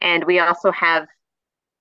And 0.00 0.24
we 0.24 0.38
also 0.40 0.70
have 0.72 1.06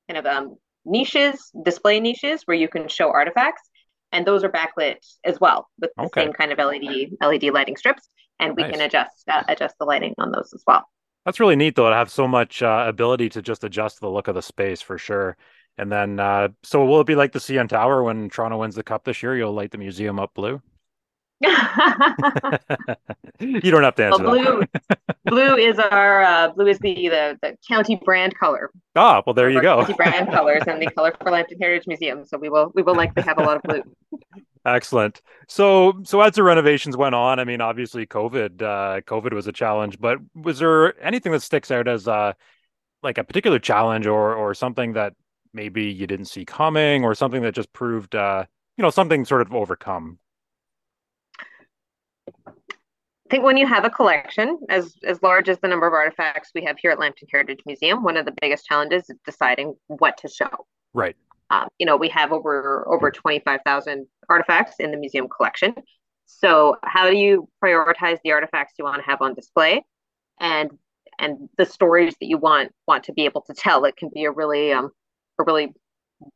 kind 0.10 0.18
of 0.18 0.26
um 0.26 0.58
niches, 0.86 1.52
display 1.64 2.00
niches 2.00 2.44
where 2.46 2.58
you 2.58 2.68
can 2.68 2.88
show 2.88 3.12
artifacts 3.12 3.69
and 4.12 4.26
those 4.26 4.44
are 4.44 4.50
backlit 4.50 4.98
as 5.24 5.40
well 5.40 5.70
with 5.80 5.92
the 5.98 6.04
okay. 6.04 6.22
same 6.24 6.34
kind 6.34 6.52
of 6.52 6.58
LED 6.58 7.12
LED 7.22 7.54
lighting 7.54 7.78
strips, 7.78 8.10
and 8.40 8.56
we 8.56 8.64
nice. 8.64 8.72
can 8.74 8.82
adjust 8.82 9.24
uh, 9.28 9.44
adjust 9.48 9.76
the 9.80 9.86
lighting 9.86 10.14
on 10.18 10.32
those 10.32 10.52
as 10.54 10.64
well. 10.66 10.86
That's 11.26 11.40
really 11.40 11.56
neat, 11.56 11.76
though, 11.76 11.90
to 11.90 11.96
have 11.96 12.10
so 12.10 12.28
much 12.28 12.64
uh, 12.64 12.86
ability 12.88 13.30
to 13.30 13.42
just 13.42 13.64
adjust 13.64 14.00
the 14.00 14.10
look 14.10 14.28
of 14.28 14.36
the 14.36 14.42
space 14.42 14.82
for 14.82 14.98
sure. 14.98 15.38
And 15.78 15.92
then, 15.92 16.20
uh, 16.20 16.50
so 16.64 16.84
will 16.86 17.02
it 17.02 17.08
be 17.08 17.16
like 17.16 17.32
the 17.32 17.40
CN 17.40 17.70
Tower 17.70 18.04
when 18.04 18.30
Toronto 18.30 18.58
wins 18.58 18.76
the 18.76 18.84
cup 18.84 19.04
this 19.04 19.22
year? 19.22 19.38
You'll 19.38 19.54
light 19.54 19.72
the 19.72 19.78
museum 19.78 20.20
up 20.20 20.34
blue. 20.34 20.62
you 23.40 23.72
don't 23.72 23.84
have 23.84 23.96
to 23.96 24.06
answer 24.06 24.24
well, 24.24 24.36
blue, 24.36 24.64
blue 25.26 25.56
is 25.56 25.80
our 25.80 26.22
uh, 26.22 26.50
blue 26.50 26.68
is 26.68 26.78
the, 26.80 27.08
the 27.08 27.40
the 27.42 27.58
county 27.66 27.96
brand 28.04 28.38
color. 28.38 28.70
Ah, 28.96 29.24
well, 29.26 29.34
there 29.34 29.50
you 29.50 29.62
go. 29.62 29.80
County 29.80 29.94
brand 29.94 30.30
colors 30.32 30.64
and 30.68 30.82
the 30.82 30.92
color 30.92 31.16
for 31.22 31.32
Lambton 31.32 31.58
Heritage 31.62 31.88
Museum. 31.88 32.26
So 32.26 32.38
we 32.38 32.50
will 32.50 32.74
we 32.76 32.82
will 32.82 32.96
likely 32.96 33.24
have 33.24 33.38
a 33.38 33.44
lot 33.44 33.56
of 33.56 33.64
blue. 33.64 33.84
Excellent. 34.66 35.22
So 35.48 36.02
so 36.04 36.20
as 36.20 36.34
the 36.34 36.44
renovations 36.44 36.98
went 36.98 37.16
on, 37.16 37.40
I 37.40 37.46
mean, 37.46 37.62
obviously 37.62 38.06
COVID 38.06 38.62
uh, 38.62 39.00
COVID 39.02 39.32
was 39.32 39.48
a 39.48 39.54
challenge, 39.54 39.98
but 39.98 40.18
was 40.36 40.60
there 40.60 41.02
anything 41.02 41.32
that 41.32 41.42
sticks 41.42 41.72
out 41.72 41.88
as 41.88 42.06
uh, 42.06 42.34
like 43.02 43.18
a 43.18 43.24
particular 43.24 43.60
challenge 43.60 44.08
or 44.08 44.36
or 44.36 44.54
something 44.54 44.92
that 44.94 45.14
maybe 45.54 45.86
you 45.86 46.06
didn't 46.06 46.26
see 46.26 46.44
coming 46.44 47.06
or 47.06 47.16
something 47.16 47.42
that 47.44 47.56
just 47.56 47.72
proved 47.72 48.14
uh, 48.14 48.44
you 48.76 48.82
know 48.82 48.90
something 48.90 49.24
sort 49.24 49.42
of 49.42 49.54
overcome 49.54 50.20
I 52.46 52.52
think 53.30 53.44
when 53.44 53.58
you 53.58 53.68
have 53.68 53.86
a 53.86 53.90
collection 53.90 54.60
as 54.70 54.96
as 55.06 55.22
large 55.22 55.50
as 55.50 55.60
the 55.60 55.68
number 55.68 55.88
of 55.88 55.94
artifacts 55.94 56.52
we 56.54 56.64
have 56.64 56.78
here 56.80 56.92
at 56.92 57.00
Lambton 57.00 57.28
Heritage 57.32 57.60
Museum, 57.66 58.04
one 58.04 58.18
of 58.18 58.26
the 58.26 58.34
biggest 58.42 58.66
challenges 58.66 59.10
is 59.10 59.18
deciding 59.26 59.76
what 59.88 60.18
to 60.18 60.28
show. 60.28 60.66
Right. 60.94 61.16
Um, 61.52 61.68
you 61.80 61.86
know, 61.86 61.98
we 61.98 62.10
have 62.10 62.32
over 62.32 62.88
over 62.88 63.12
twenty 63.12 63.40
five 63.40 63.62
thousand 63.66 64.08
artifacts 64.30 64.76
in 64.80 64.92
the 64.92 64.98
museum 64.98 65.28
collection. 65.28 65.74
So, 66.26 66.76
how 66.84 67.10
do 67.10 67.18
you 67.18 67.50
prioritize 67.64 68.20
the 68.24 68.32
artifacts 68.32 68.74
you 68.78 68.86
want 68.86 69.04
to 69.04 69.10
have 69.10 69.22
on 69.22 69.34
display, 69.34 69.84
and 70.40 70.72
and 71.18 71.50
the 71.58 71.66
stories 71.66 72.16
that 72.20 72.28
you 72.28 72.38
want 72.38 72.72
want 72.88 73.04
to 73.06 73.14
be 73.14 73.26
able 73.26 73.42
to 73.42 73.54
tell? 73.54 73.86
It 73.86 73.98
can 73.98 74.10
be 74.14 74.26
a 74.26 74.32
really 74.32 74.72
um 74.72 74.92
a 75.40 75.44
really 75.44 75.74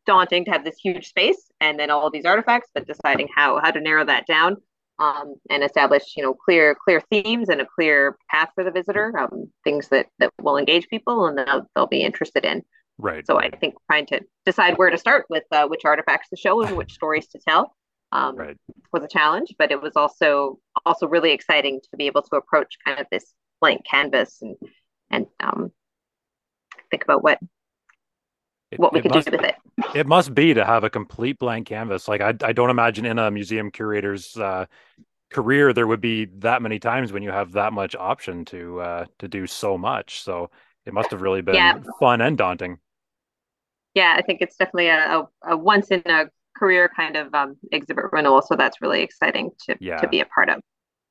daunting 0.05 0.45
to 0.45 0.51
have 0.51 0.63
this 0.63 0.77
huge 0.81 1.07
space 1.07 1.51
and 1.59 1.77
then 1.77 1.89
all 1.89 2.09
these 2.09 2.25
artifacts, 2.25 2.69
but 2.73 2.87
deciding 2.87 3.27
how 3.35 3.59
how 3.59 3.71
to 3.71 3.81
narrow 3.81 4.05
that 4.05 4.25
down 4.25 4.57
um, 4.99 5.35
and 5.49 5.63
establish 5.63 6.03
you 6.15 6.23
know 6.23 6.33
clear 6.33 6.75
clear 6.75 7.01
themes 7.09 7.49
and 7.49 7.61
a 7.61 7.65
clear 7.65 8.17
path 8.29 8.49
for 8.55 8.63
the 8.63 8.71
visitor 8.71 9.17
um, 9.17 9.51
things 9.63 9.87
that 9.89 10.07
that 10.19 10.31
will 10.41 10.57
engage 10.57 10.87
people 10.87 11.25
and 11.25 11.37
they'll, 11.37 11.67
they'll 11.75 11.87
be 11.87 12.01
interested 12.01 12.45
in 12.45 12.61
right 12.97 13.25
so 13.25 13.39
i 13.39 13.49
think 13.49 13.73
trying 13.89 14.05
to 14.05 14.21
decide 14.45 14.77
where 14.77 14.89
to 14.89 14.97
start 14.97 15.25
with 15.29 15.43
uh, 15.51 15.67
which 15.67 15.85
artifacts 15.85 16.29
to 16.29 16.35
show 16.35 16.61
and 16.61 16.77
which 16.77 16.93
stories 16.99 17.27
to 17.27 17.39
tell 17.47 17.75
um, 18.13 18.35
right. 18.35 18.57
was 18.93 19.03
a 19.03 19.07
challenge, 19.07 19.55
but 19.57 19.71
it 19.71 19.81
was 19.81 19.93
also 19.95 20.59
also 20.85 21.07
really 21.07 21.31
exciting 21.31 21.81
to 21.81 21.97
be 21.97 22.05
able 22.05 22.21
to 22.21 22.35
approach 22.35 22.77
kind 22.85 22.99
of 22.99 23.07
this 23.11 23.33
blank 23.59 23.81
canvas 23.89 24.37
and 24.41 24.55
and 25.09 25.25
um, 25.39 25.71
think 26.91 27.03
about 27.03 27.23
what 27.23 27.39
It, 28.73 28.79
what 28.79 28.93
we 28.93 29.01
could 29.01 29.11
must, 29.11 29.29
do 29.29 29.37
with 29.37 29.45
it. 29.45 29.55
it 29.95 30.07
must 30.07 30.33
be 30.33 30.53
to 30.53 30.65
have 30.65 30.83
a 30.83 30.89
complete 30.89 31.39
blank 31.39 31.67
canvas. 31.67 32.07
Like 32.07 32.21
I, 32.21 32.33
I 32.43 32.53
don't 32.53 32.69
imagine 32.69 33.05
in 33.05 33.19
a 33.19 33.31
museum 33.31 33.71
curator's 33.71 34.35
uh, 34.37 34.65
career 35.31 35.73
there 35.73 35.87
would 35.87 36.01
be 36.01 36.25
that 36.39 36.61
many 36.61 36.79
times 36.79 37.11
when 37.11 37.23
you 37.23 37.31
have 37.31 37.53
that 37.53 37.73
much 37.73 37.95
option 37.95 38.45
to 38.45 38.79
uh, 38.81 39.05
to 39.19 39.27
do 39.27 39.47
so 39.47 39.77
much. 39.77 40.21
So 40.21 40.49
it 40.85 40.93
must 40.93 41.11
have 41.11 41.21
really 41.21 41.41
been 41.41 41.57
Yeah. 41.57 41.79
fun 41.99 42.21
and 42.21 42.37
daunting. 42.37 42.79
Yeah, 43.93 44.15
I 44.17 44.21
think 44.23 44.41
it's 44.41 44.55
definitely 44.55 44.87
a, 44.87 45.19
a, 45.19 45.27
a 45.53 45.57
once 45.57 45.89
in 45.91 46.01
a 46.05 46.25
career 46.57 46.89
kind 46.95 47.15
of 47.15 47.33
um, 47.33 47.57
exhibit 47.71 48.05
renewal. 48.11 48.41
So 48.41 48.55
that's 48.55 48.81
really 48.81 49.01
exciting 49.01 49.51
to 49.65 49.75
Yeah. 49.79 50.01
to 50.01 50.07
be 50.07 50.19
a 50.19 50.25
part 50.25 50.49
of. 50.49 50.61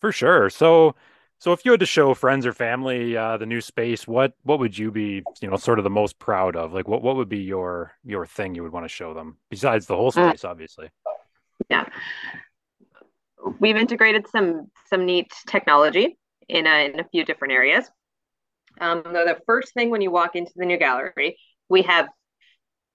For 0.00 0.10
sure. 0.12 0.50
So, 0.50 0.94
so 1.42 1.50
if 1.50 1.64
you 1.64 1.72
had 1.72 1.80
to 1.80 1.86
show 1.86 2.14
friends 2.14 2.46
or 2.46 2.52
family 2.52 3.16
uh, 3.16 3.36
the 3.36 3.46
new 3.46 3.60
space, 3.60 4.06
what 4.06 4.32
what 4.44 4.60
would 4.60 4.78
you 4.78 4.92
be, 4.92 5.24
you 5.40 5.50
know, 5.50 5.56
sort 5.56 5.80
of 5.80 5.82
the 5.82 5.90
most 5.90 6.20
proud 6.20 6.54
of? 6.54 6.72
Like, 6.72 6.86
what 6.86 7.02
what 7.02 7.16
would 7.16 7.28
be 7.28 7.40
your 7.40 7.94
your 8.04 8.26
thing 8.26 8.54
you 8.54 8.62
would 8.62 8.70
want 8.70 8.84
to 8.84 8.88
show 8.88 9.12
them 9.12 9.38
besides 9.50 9.86
the 9.86 9.96
whole 9.96 10.12
Mm. 10.12 10.28
space, 10.28 10.44
obviously? 10.44 10.88
Yeah. 11.68 11.86
We've 13.58 13.76
integrated 13.76 14.28
some 14.28 14.70
some 14.88 15.04
neat 15.04 15.32
technology 15.48 16.16
in 16.48 16.68
a, 16.68 16.88
in 16.88 17.00
a 17.00 17.08
few 17.08 17.24
different 17.24 17.54
areas. 17.54 17.90
Um, 18.80 19.02
the, 19.04 19.10
the 19.10 19.38
first 19.44 19.74
thing 19.74 19.90
when 19.90 20.00
you 20.00 20.12
walk 20.12 20.36
into 20.36 20.52
the 20.54 20.64
new 20.64 20.78
gallery, 20.78 21.36
we 21.68 21.82
have 21.82 22.06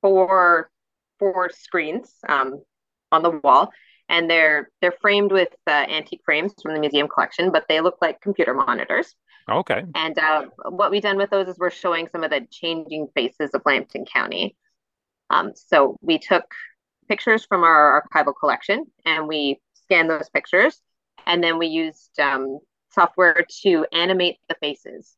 four 0.01 0.71
four 1.19 1.49
screens 1.49 2.13
um, 2.29 2.63
on 3.11 3.23
the 3.23 3.41
wall, 3.43 3.73
and 4.09 4.29
they're 4.29 4.69
they're 4.81 4.95
framed 5.01 5.31
with 5.31 5.49
uh, 5.67 5.71
antique 5.71 6.21
frames 6.25 6.53
from 6.61 6.73
the 6.73 6.79
museum 6.79 7.07
collection, 7.07 7.51
but 7.51 7.65
they 7.67 7.81
look 7.81 7.97
like 8.01 8.21
computer 8.21 8.53
monitors. 8.53 9.13
Okay. 9.49 9.83
And 9.95 10.17
uh, 10.19 10.45
what 10.69 10.91
we've 10.91 11.01
done 11.01 11.17
with 11.17 11.29
those 11.29 11.47
is 11.47 11.57
we're 11.57 11.69
showing 11.69 12.07
some 12.11 12.23
of 12.23 12.31
the 12.31 12.45
changing 12.51 13.07
faces 13.15 13.51
of 13.53 13.61
Lambton 13.65 14.05
County. 14.05 14.55
Um, 15.29 15.51
so 15.55 15.97
we 16.01 16.19
took 16.19 16.43
pictures 17.07 17.45
from 17.45 17.63
our 17.63 18.03
archival 18.13 18.33
collection 18.37 18.85
and 19.05 19.27
we 19.27 19.61
scanned 19.73 20.09
those 20.09 20.29
pictures, 20.29 20.81
and 21.25 21.41
then 21.43 21.57
we 21.57 21.67
used 21.67 22.19
um, 22.19 22.59
software 22.91 23.45
to 23.63 23.85
animate 23.93 24.37
the 24.49 24.55
faces. 24.59 25.15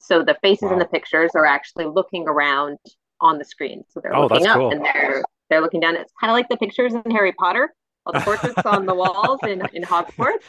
So 0.00 0.22
the 0.22 0.36
faces 0.42 0.70
in 0.70 0.78
the 0.78 0.84
pictures 0.84 1.30
are 1.34 1.46
actually 1.46 1.86
looking 1.86 2.26
around 2.28 2.78
on 3.20 3.38
the 3.38 3.44
screen. 3.44 3.84
So 3.88 4.00
they're 4.02 4.14
Oh, 4.14 4.26
looking 4.26 4.46
up 4.48 4.56
cool. 4.56 4.70
and 4.72 4.84
they're 4.84 5.22
they're 5.48 5.60
looking 5.60 5.80
down. 5.80 5.96
It's 5.96 6.12
kind 6.20 6.30
of 6.30 6.34
like 6.34 6.48
the 6.48 6.56
pictures 6.56 6.92
in 6.92 7.10
Harry 7.10 7.32
Potter, 7.32 7.72
all 8.04 8.12
the 8.12 8.20
portraits 8.20 8.62
on 8.64 8.86
the 8.86 8.94
walls 8.94 9.40
in 9.44 9.62
in 9.72 9.82
Hogwarts. 9.82 10.44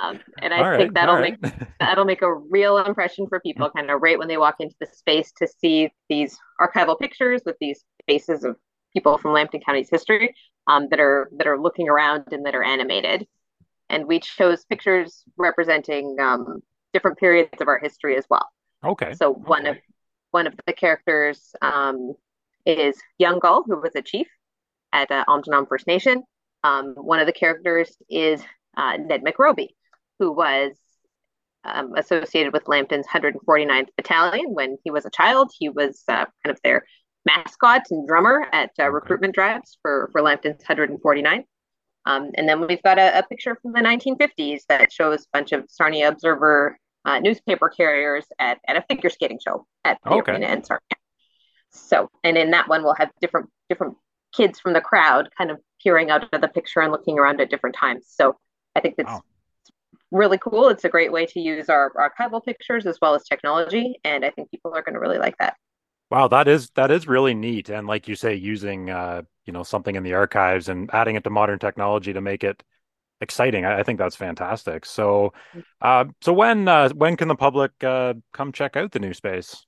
Um, 0.00 0.20
and 0.40 0.54
I 0.54 0.60
right. 0.60 0.78
think 0.78 0.94
that'll 0.94 1.16
all 1.16 1.20
make 1.20 1.34
right. 1.42 1.68
that'll 1.80 2.04
make 2.04 2.22
a 2.22 2.32
real 2.32 2.78
impression 2.78 3.26
for 3.26 3.40
people 3.40 3.68
kind 3.70 3.90
of 3.90 4.00
right 4.00 4.18
when 4.18 4.28
they 4.28 4.36
walk 4.36 4.56
into 4.60 4.76
the 4.80 4.86
space 4.86 5.32
to 5.38 5.48
see 5.48 5.90
these 6.08 6.38
archival 6.60 6.96
pictures 6.98 7.42
with 7.44 7.56
these 7.60 7.84
faces 8.06 8.44
of 8.44 8.56
people 8.92 9.18
from 9.18 9.32
Lambton 9.32 9.60
County's 9.60 9.90
history 9.90 10.34
um, 10.68 10.86
that 10.90 11.00
are 11.00 11.28
that 11.36 11.46
are 11.48 11.58
looking 11.60 11.88
around 11.88 12.32
and 12.32 12.46
that 12.46 12.54
are 12.54 12.62
animated. 12.62 13.26
And 13.90 14.06
we 14.06 14.20
chose 14.20 14.64
pictures 14.66 15.24
representing 15.36 16.16
um, 16.20 16.62
different 16.92 17.18
periods 17.18 17.60
of 17.60 17.68
our 17.68 17.78
history 17.78 18.16
as 18.16 18.24
well. 18.30 18.48
Okay. 18.84 19.14
So 19.14 19.32
one 19.32 19.62
okay. 19.62 19.70
of 19.70 19.76
one 20.30 20.46
of 20.46 20.54
the 20.66 20.72
characters 20.72 21.54
um, 21.62 22.14
is 22.66 22.96
Young 23.18 23.38
Gull, 23.38 23.64
who 23.66 23.80
was 23.80 23.96
a 23.96 24.02
chief 24.02 24.28
at 24.92 25.10
uh, 25.10 25.24
First 25.68 25.86
Nation. 25.86 26.22
Um, 26.64 26.94
one 26.96 27.20
of 27.20 27.26
the 27.26 27.32
characters 27.32 27.96
is 28.10 28.42
uh, 28.76 28.96
Ned 28.96 29.22
McRoby, 29.22 29.68
who 30.18 30.32
was 30.32 30.72
um, 31.64 31.94
associated 31.96 32.52
with 32.52 32.68
Lambton's 32.68 33.06
149th 33.06 33.88
Battalion 33.96 34.46
when 34.54 34.78
he 34.84 34.90
was 34.90 35.04
a 35.06 35.10
child. 35.10 35.50
He 35.56 35.68
was 35.68 36.02
uh, 36.08 36.24
kind 36.44 36.50
of 36.50 36.58
their 36.64 36.84
mascot 37.26 37.82
and 37.90 38.06
drummer 38.06 38.46
at 38.52 38.70
uh, 38.78 38.90
recruitment 38.90 39.34
drives 39.34 39.78
for, 39.82 40.08
for 40.12 40.22
Lambton's 40.22 40.62
149th. 40.64 41.44
Um, 42.06 42.30
and 42.36 42.48
then 42.48 42.66
we've 42.66 42.82
got 42.82 42.98
a, 42.98 43.18
a 43.18 43.22
picture 43.22 43.56
from 43.60 43.72
the 43.72 43.80
1950s 43.80 44.62
that 44.68 44.92
shows 44.92 45.22
a 45.22 45.38
bunch 45.38 45.52
of 45.52 45.64
Sarnia 45.68 46.08
Observer 46.08 46.78
uh, 47.04 47.18
newspaper 47.18 47.68
carriers 47.68 48.24
at, 48.38 48.58
at 48.66 48.76
a 48.76 48.84
figure 48.88 49.10
skating 49.10 49.38
show 49.44 49.66
at 49.84 49.98
the 50.04 50.10
Okay. 50.10 50.32
arena 50.32 50.46
in 50.46 50.64
Sarnia. 50.64 50.80
So, 51.70 52.08
and 52.24 52.38
in 52.38 52.52
that 52.52 52.68
one, 52.68 52.82
we'll 52.82 52.94
have 52.94 53.10
different 53.20 53.50
different 53.68 53.96
kids 54.34 54.60
from 54.60 54.72
the 54.72 54.80
crowd 54.80 55.28
kind 55.36 55.50
of 55.50 55.58
peering 55.82 56.10
out 56.10 56.32
of 56.32 56.40
the 56.40 56.48
picture 56.48 56.80
and 56.80 56.92
looking 56.92 57.18
around 57.18 57.40
at 57.40 57.50
different 57.50 57.76
times. 57.76 58.06
So, 58.08 58.36
I 58.76 58.80
think 58.80 58.96
it's 58.98 59.12
Wow. 59.12 59.22
really 60.10 60.38
cool. 60.38 60.68
It's 60.68 60.84
a 60.84 60.88
great 60.88 61.12
way 61.12 61.26
to 61.26 61.40
use 61.40 61.68
our 61.68 61.92
archival 61.92 62.44
pictures 62.44 62.86
as 62.86 62.98
well 63.00 63.14
as 63.14 63.24
technology, 63.24 63.96
and 64.04 64.24
I 64.24 64.30
think 64.30 64.50
people 64.50 64.74
are 64.74 64.82
going 64.82 64.94
to 64.94 65.00
really 65.00 65.18
like 65.18 65.36
that. 65.38 65.56
Wow, 66.10 66.28
that 66.28 66.48
is 66.48 66.70
that 66.70 66.90
is 66.90 67.06
really 67.06 67.34
neat. 67.34 67.68
And 67.68 67.86
like 67.86 68.08
you 68.08 68.14
say, 68.14 68.34
using 68.34 68.88
uh, 68.90 69.22
you 69.44 69.52
know, 69.52 69.62
something 69.62 69.94
in 69.94 70.02
the 70.02 70.14
archives 70.14 70.68
and 70.68 70.90
adding 70.92 71.16
it 71.16 71.24
to 71.24 71.30
modern 71.30 71.58
technology 71.58 72.12
to 72.12 72.20
make 72.20 72.44
it 72.44 72.62
exciting. 73.20 73.64
I, 73.64 73.80
I 73.80 73.82
think 73.82 73.98
that's 73.98 74.16
fantastic. 74.16 74.86
So, 74.86 75.32
uh, 75.82 76.06
so 76.22 76.32
when 76.32 76.68
uh, 76.68 76.90
when 76.90 77.16
can 77.16 77.28
the 77.28 77.36
public 77.36 77.72
uh, 77.84 78.14
come 78.32 78.52
check 78.52 78.76
out 78.76 78.92
the 78.92 79.00
new 79.00 79.14
space? 79.14 79.66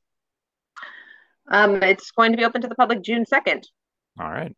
Um, 1.49 1.83
it's 1.83 2.11
going 2.13 2.33
to 2.33 2.39
be 2.39 2.45
open 2.45 2.63
to 2.63 2.69
the 2.69 2.75
public 2.75 3.03
June 3.03 3.25
2nd, 3.27 3.65
All 4.19 4.31
right. 4.31 4.55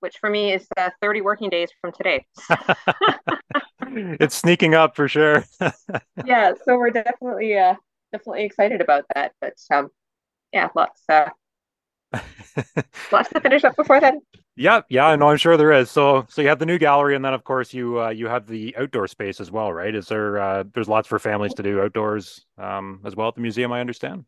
which 0.00 0.16
for 0.18 0.30
me 0.30 0.52
is 0.52 0.66
uh, 0.76 0.90
30 1.00 1.20
working 1.22 1.50
days 1.50 1.70
from 1.80 1.92
today. 1.92 2.26
it's 4.20 4.36
sneaking 4.36 4.74
up 4.74 4.96
for 4.96 5.08
sure. 5.08 5.44
yeah, 6.24 6.52
so 6.64 6.76
we're 6.76 6.90
definitely 6.90 7.56
uh, 7.56 7.74
definitely 8.12 8.44
excited 8.44 8.80
about 8.80 9.04
that. 9.14 9.32
But 9.40 9.54
um, 9.70 9.90
yeah, 10.52 10.68
lots 10.74 11.02
uh, 11.08 11.28
lots 13.12 13.28
to 13.30 13.40
finish 13.40 13.64
up 13.64 13.76
before 13.76 14.00
then. 14.00 14.20
Yeah, 14.56 14.80
yeah, 14.88 15.06
I 15.06 15.16
know. 15.16 15.28
I'm 15.28 15.36
sure 15.36 15.56
there 15.56 15.72
is. 15.72 15.90
So, 15.90 16.24
so 16.30 16.40
you 16.40 16.48
have 16.48 16.58
the 16.58 16.66
new 16.66 16.78
gallery, 16.78 17.14
and 17.14 17.24
then 17.24 17.34
of 17.34 17.44
course 17.44 17.74
you 17.74 18.00
uh, 18.00 18.08
you 18.10 18.26
have 18.28 18.46
the 18.46 18.74
outdoor 18.76 19.06
space 19.06 19.40
as 19.40 19.50
well, 19.50 19.72
right? 19.72 19.94
Is 19.94 20.08
there 20.08 20.38
uh, 20.38 20.64
there's 20.72 20.88
lots 20.88 21.08
for 21.08 21.18
families 21.18 21.54
to 21.54 21.62
do 21.62 21.80
outdoors 21.82 22.46
um, 22.58 23.00
as 23.04 23.14
well 23.16 23.28
at 23.28 23.34
the 23.34 23.42
museum? 23.42 23.72
I 23.72 23.80
understand. 23.80 24.24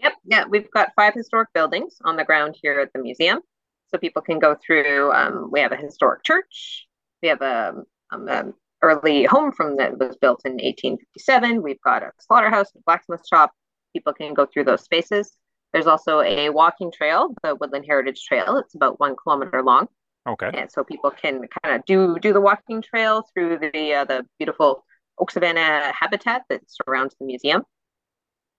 Yep, 0.00 0.12
yeah, 0.24 0.44
we've 0.48 0.70
got 0.70 0.92
five 0.94 1.14
historic 1.14 1.48
buildings 1.52 1.96
on 2.04 2.16
the 2.16 2.24
ground 2.24 2.56
here 2.62 2.78
at 2.80 2.92
the 2.92 3.00
museum, 3.00 3.40
so 3.88 3.98
people 3.98 4.22
can 4.22 4.38
go 4.38 4.54
through. 4.54 5.12
Um, 5.12 5.50
we 5.50 5.60
have 5.60 5.72
a 5.72 5.76
historic 5.76 6.22
church. 6.24 6.86
We 7.22 7.28
have 7.28 7.42
a, 7.42 7.74
um, 8.12 8.28
um, 8.28 8.54
early 8.82 9.24
home 9.24 9.50
from 9.50 9.76
that 9.76 9.98
was 9.98 10.16
built 10.16 10.42
in 10.44 10.52
1857. 10.52 11.62
We've 11.62 11.80
got 11.80 12.02
a 12.04 12.12
slaughterhouse, 12.20 12.70
a 12.76 12.80
blacksmith 12.86 13.26
shop. 13.28 13.52
People 13.92 14.12
can 14.12 14.34
go 14.34 14.46
through 14.46 14.64
those 14.64 14.84
spaces. 14.84 15.36
There's 15.72 15.86
also 15.88 16.20
a 16.20 16.50
walking 16.50 16.92
trail, 16.92 17.34
the 17.42 17.54
Woodland 17.56 17.84
Heritage 17.86 18.24
Trail. 18.24 18.56
It's 18.58 18.74
about 18.74 19.00
one 19.00 19.16
kilometer 19.16 19.62
long, 19.62 19.88
Okay. 20.28 20.50
and 20.54 20.70
so 20.70 20.84
people 20.84 21.10
can 21.10 21.42
kind 21.62 21.76
of 21.76 21.84
do 21.84 22.18
do 22.20 22.32
the 22.32 22.40
walking 22.40 22.82
trail 22.82 23.24
through 23.34 23.58
the 23.58 23.94
uh, 23.94 24.04
the 24.04 24.24
beautiful 24.38 24.84
oak 25.18 25.30
savanna 25.30 25.92
habitat 25.92 26.42
that 26.48 26.62
surrounds 26.68 27.16
the 27.18 27.26
museum. 27.26 27.64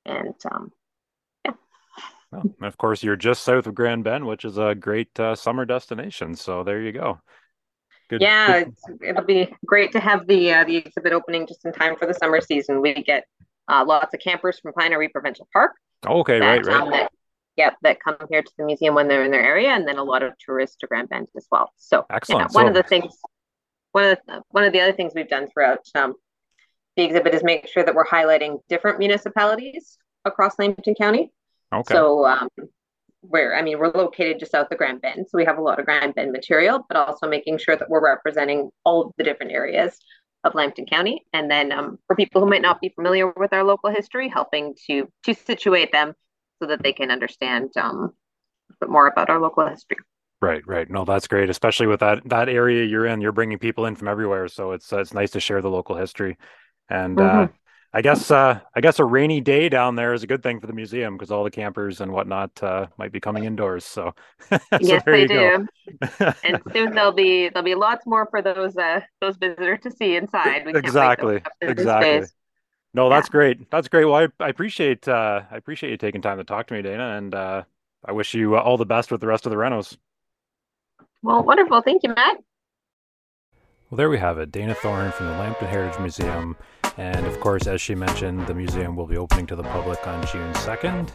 And 0.05 0.35
um, 0.51 0.71
Well, 2.31 2.43
and 2.43 2.65
of 2.67 2.77
course, 2.77 3.03
you're 3.03 3.15
just 3.15 3.43
south 3.43 3.65
of 3.67 3.75
Grand 3.75 4.03
Bend, 4.03 4.25
which 4.25 4.45
is 4.45 4.57
a 4.57 4.75
great 4.75 5.19
uh, 5.19 5.35
summer 5.35 5.65
destination. 5.65 6.35
So 6.35 6.63
there 6.63 6.81
you 6.81 6.91
go. 6.91 7.19
Good. 8.09 8.21
Yeah, 8.21 8.63
it'll 9.03 9.23
be 9.23 9.53
great 9.65 9.91
to 9.91 9.99
have 9.99 10.27
the 10.27 10.53
uh, 10.53 10.63
the 10.63 10.77
exhibit 10.77 11.13
opening 11.13 11.45
just 11.47 11.65
in 11.65 11.71
time 11.73 11.95
for 11.95 12.05
the 12.07 12.13
summer 12.13 12.41
season. 12.41 12.81
We 12.81 12.93
get 13.03 13.25
uh, 13.67 13.83
lots 13.87 14.13
of 14.13 14.19
campers 14.19 14.59
from 14.59 14.73
Pinery 14.73 15.09
Provincial 15.11 15.47
Park 15.53 15.73
Okay, 16.07 16.39
right, 16.39 16.63
that, 16.63 16.73
um, 16.73 16.89
right. 16.89 17.01
that 17.01 17.11
yep 17.55 17.75
that 17.83 17.99
come 18.03 18.15
here 18.29 18.41
to 18.41 18.51
the 18.57 18.65
museum 18.65 18.95
when 18.95 19.07
they're 19.07 19.23
in 19.25 19.31
their 19.31 19.43
area, 19.43 19.69
and 19.69 19.87
then 19.87 19.97
a 19.97 20.03
lot 20.03 20.23
of 20.23 20.33
tourists 20.43 20.77
to 20.77 20.87
Grand 20.87 21.09
Bend 21.09 21.27
as 21.35 21.45
well. 21.51 21.71
So 21.77 22.05
yeah, 22.09 22.15
Excellent. 22.15 22.51
one 22.53 22.65
So- 22.65 22.69
of 22.69 22.73
the 22.73 22.83
things, 22.83 23.15
one 23.91 24.05
of 24.05 24.17
the 24.27 24.41
one 24.49 24.63
of 24.63 24.73
the 24.73 24.81
other 24.81 24.93
things 24.93 25.13
we've 25.15 25.29
done 25.29 25.47
throughout 25.51 25.85
um, 25.95 26.13
the 26.95 27.03
exhibit 27.03 27.33
is 27.35 27.43
make 27.43 27.67
sure 27.67 27.83
that 27.83 27.93
we're 27.93 28.05
highlighting 28.05 28.59
different 28.69 28.97
municipalities 28.99 29.97
across 30.25 30.57
Lambton 30.57 30.95
County. 30.95 31.31
Okay. 31.73 31.95
So 31.95 32.25
um, 32.25 32.49
we're, 33.21 33.55
I 33.55 33.61
mean, 33.61 33.79
we're 33.79 33.91
located 33.91 34.39
just 34.39 34.51
south 34.51 34.67
of 34.71 34.77
Grand 34.77 35.01
Bend, 35.01 35.27
so 35.29 35.37
we 35.37 35.45
have 35.45 35.57
a 35.57 35.61
lot 35.61 35.79
of 35.79 35.85
Grand 35.85 36.15
Bend 36.15 36.31
material, 36.31 36.85
but 36.87 36.97
also 36.97 37.27
making 37.27 37.57
sure 37.59 37.75
that 37.75 37.89
we're 37.89 38.03
representing 38.03 38.69
all 38.85 39.07
of 39.07 39.13
the 39.17 39.23
different 39.23 39.51
areas 39.51 39.97
of 40.43 40.55
Lambton 40.55 40.85
County. 40.85 41.23
And 41.33 41.51
then 41.51 41.71
um, 41.71 41.99
for 42.07 42.15
people 42.15 42.41
who 42.41 42.49
might 42.49 42.61
not 42.61 42.79
be 42.81 42.89
familiar 42.89 43.31
with 43.35 43.53
our 43.53 43.63
local 43.63 43.89
history, 43.91 44.29
helping 44.29 44.75
to 44.87 45.07
to 45.25 45.33
situate 45.33 45.91
them 45.91 46.13
so 46.61 46.67
that 46.67 46.81
they 46.83 46.93
can 46.93 47.11
understand 47.11 47.71
um, 47.77 48.13
a 48.71 48.73
bit 48.81 48.89
more 48.89 49.07
about 49.07 49.29
our 49.29 49.39
local 49.39 49.67
history. 49.67 49.97
Right, 50.41 50.65
right. 50.65 50.89
No, 50.89 51.03
that's 51.03 51.27
great, 51.27 51.49
especially 51.49 51.87
with 51.87 51.99
that 51.99 52.21
that 52.29 52.47
area 52.47 52.85
you're 52.85 53.05
in. 53.05 53.19
You're 53.19 53.33
bringing 53.33 53.59
people 53.59 53.85
in 53.85 53.95
from 53.95 54.07
everywhere, 54.07 54.47
so 54.47 54.71
it's 54.71 54.93
uh, 54.93 54.99
it's 54.99 55.13
nice 55.13 55.31
to 55.31 55.41
share 55.41 55.61
the 55.61 55.69
local 55.69 55.97
history. 55.97 56.37
And 56.89 57.19
uh, 57.19 57.47
Mhm. 57.47 57.53
I 57.91 58.03
guess 58.03 58.29
uh, 58.29 58.59
I 58.75 58.81
guess 58.81 58.99
a 58.99 59.05
rainy 59.05 59.41
day 59.41 59.67
down 59.67 59.95
there 59.95 60.13
is 60.13 60.21
a 60.21 60.27
good 60.27 60.43
thing 60.43 60.59
for 60.59 60.67
the 60.67 60.73
museum 60.73 61.15
because 61.17 61.31
all 61.31 61.43
the 61.43 61.49
campers 61.49 62.01
and 62.01 62.11
whatnot 62.11 62.61
uh, 62.61 62.87
might 62.97 63.11
be 63.11 63.19
coming 63.19 63.45
indoors. 63.45 63.83
So, 63.83 64.13
so 64.49 64.59
yes, 64.79 65.01
they 65.05 65.25
do. 65.25 65.67
and 66.43 66.61
soon 66.71 66.93
there'll 66.93 67.11
be 67.11 67.49
there'll 67.49 67.63
be 67.63 67.75
lots 67.75 68.05
more 68.05 68.27
for 68.27 68.43
those 68.43 68.77
uh, 68.77 69.01
those 69.21 69.37
visitors 69.37 69.79
to 69.83 69.91
see 69.91 70.15
inside. 70.15 70.67
exactly, 70.67 71.41
exactly. 71.61 72.27
No, 72.93 73.09
that's 73.09 73.27
yeah. 73.27 73.31
great. 73.31 73.71
That's 73.71 73.87
great. 73.87 74.05
Well, 74.05 74.15
I, 74.15 74.43
I 74.43 74.49
appreciate 74.49 75.07
uh, 75.07 75.41
I 75.49 75.57
appreciate 75.57 75.89
you 75.89 75.97
taking 75.97 76.21
time 76.21 76.37
to 76.37 76.43
talk 76.43 76.67
to 76.67 76.75
me, 76.75 76.83
Dana, 76.83 77.17
and 77.17 77.33
uh, 77.33 77.63
I 78.05 78.11
wish 78.11 78.35
you 78.35 78.55
all 78.55 78.77
the 78.77 78.85
best 78.85 79.11
with 79.11 79.21
the 79.21 79.27
rest 79.27 79.47
of 79.47 79.51
the 79.51 79.57
renos. 79.57 79.97
Well, 81.23 81.43
wonderful. 81.43 81.81
Thank 81.81 82.03
you, 82.03 82.09
Matt. 82.09 82.37
Well, 83.89 83.97
there 83.97 84.09
we 84.09 84.19
have 84.19 84.37
it. 84.37 84.51
Dana 84.51 84.75
Thorne 84.75 85.11
from 85.11 85.25
the 85.25 85.31
Lambton 85.33 85.67
Heritage 85.67 85.99
Museum. 85.99 86.55
And 86.99 87.25
of 87.25 87.39
course, 87.39 87.65
as 87.65 87.79
she 87.79 87.95
mentioned, 87.95 88.45
the 88.45 88.53
museum 88.53 88.93
will 88.93 89.07
be 89.07 89.15
opening 89.15 89.47
to 89.47 89.55
the 89.55 89.63
public 89.63 90.05
on 90.05 90.21
June 90.27 90.51
2nd. 90.53 91.09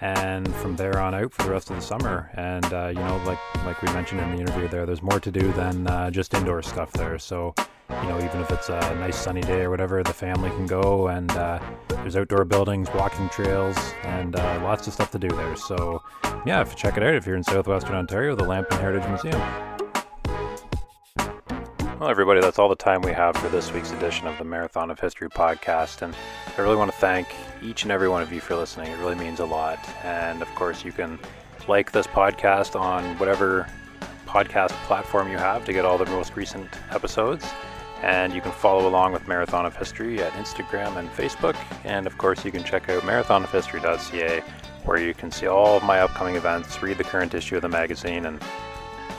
And 0.00 0.52
from 0.56 0.76
there 0.76 0.98
on 0.98 1.14
out 1.14 1.30
for 1.30 1.42
the 1.42 1.50
rest 1.50 1.68
of 1.68 1.76
the 1.76 1.82
summer. 1.82 2.30
And, 2.34 2.64
uh, 2.72 2.88
you 2.88 3.00
know, 3.00 3.20
like, 3.26 3.38
like 3.66 3.82
we 3.82 3.92
mentioned 3.92 4.22
in 4.22 4.34
the 4.34 4.40
interview 4.40 4.66
there, 4.66 4.86
there's 4.86 5.02
more 5.02 5.20
to 5.20 5.30
do 5.30 5.52
than 5.52 5.86
uh, 5.88 6.10
just 6.10 6.32
indoor 6.32 6.62
stuff 6.62 6.90
there. 6.94 7.18
So, 7.18 7.54
you 7.90 8.08
know, 8.08 8.16
even 8.16 8.40
if 8.40 8.50
it's 8.50 8.70
a 8.70 8.80
nice 8.94 9.16
sunny 9.16 9.42
day 9.42 9.60
or 9.60 9.68
whatever, 9.68 10.02
the 10.02 10.12
family 10.14 10.48
can 10.50 10.66
go 10.66 11.08
and 11.08 11.30
uh, 11.32 11.60
there's 11.88 12.16
outdoor 12.16 12.46
buildings, 12.46 12.88
walking 12.94 13.28
trails, 13.28 13.76
and 14.04 14.36
uh, 14.36 14.60
lots 14.62 14.86
of 14.86 14.94
stuff 14.94 15.10
to 15.10 15.18
do 15.18 15.28
there. 15.28 15.54
So, 15.54 16.02
yeah, 16.46 16.64
check 16.64 16.96
it 16.96 17.02
out 17.02 17.14
if 17.14 17.26
you're 17.26 17.36
in 17.36 17.44
southwestern 17.44 17.94
Ontario, 17.94 18.34
the 18.36 18.44
Lambton 18.44 18.78
Heritage 18.78 19.06
Museum. 19.08 19.75
Well, 21.98 22.10
everybody, 22.10 22.42
that's 22.42 22.58
all 22.58 22.68
the 22.68 22.76
time 22.76 23.00
we 23.00 23.12
have 23.12 23.34
for 23.38 23.48
this 23.48 23.72
week's 23.72 23.90
edition 23.90 24.26
of 24.26 24.36
the 24.36 24.44
Marathon 24.44 24.90
of 24.90 25.00
History 25.00 25.30
podcast. 25.30 26.02
And 26.02 26.14
I 26.54 26.60
really 26.60 26.76
want 26.76 26.92
to 26.92 26.96
thank 26.98 27.34
each 27.62 27.84
and 27.84 27.90
every 27.90 28.06
one 28.06 28.20
of 28.20 28.30
you 28.30 28.38
for 28.38 28.54
listening. 28.54 28.92
It 28.92 28.98
really 28.98 29.14
means 29.14 29.40
a 29.40 29.46
lot. 29.46 29.78
And 30.04 30.42
of 30.42 30.54
course, 30.54 30.84
you 30.84 30.92
can 30.92 31.18
like 31.68 31.92
this 31.92 32.06
podcast 32.06 32.78
on 32.78 33.18
whatever 33.18 33.66
podcast 34.26 34.72
platform 34.84 35.30
you 35.30 35.38
have 35.38 35.64
to 35.64 35.72
get 35.72 35.86
all 35.86 35.96
the 35.96 36.04
most 36.04 36.36
recent 36.36 36.68
episodes. 36.90 37.46
And 38.02 38.34
you 38.34 38.42
can 38.42 38.52
follow 38.52 38.86
along 38.86 39.14
with 39.14 39.26
Marathon 39.26 39.64
of 39.64 39.74
History 39.74 40.20
at 40.20 40.32
Instagram 40.32 40.98
and 40.98 41.08
Facebook. 41.08 41.56
And 41.84 42.06
of 42.06 42.18
course, 42.18 42.44
you 42.44 42.52
can 42.52 42.62
check 42.62 42.90
out 42.90 43.04
marathonofhistory.ca 43.04 44.42
where 44.84 44.98
you 44.98 45.14
can 45.14 45.30
see 45.30 45.46
all 45.46 45.78
of 45.78 45.82
my 45.82 46.00
upcoming 46.00 46.36
events, 46.36 46.82
read 46.82 46.98
the 46.98 47.04
current 47.04 47.32
issue 47.32 47.56
of 47.56 47.62
the 47.62 47.68
magazine, 47.70 48.26
and 48.26 48.40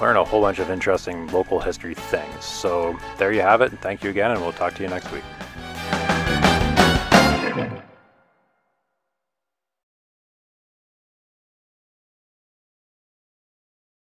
learn 0.02 0.18
a 0.18 0.24
whole 0.24 0.42
bunch 0.42 0.60
of 0.60 0.70
interesting 0.70 1.28
local 1.28 1.60
history 1.60 1.94
things. 1.94 2.44
So 2.44 2.98
there 3.18 3.32
you 3.32 3.42
have 3.42 3.62
it. 3.62 3.72
Thank 3.80 4.04
you 4.04 4.10
again, 4.10 4.32
and 4.32 4.42
we'll 4.42 4.54
talk 4.54 4.76
to 4.76 4.84
you 4.84 4.90
next 4.90 5.12
week. 5.12 5.24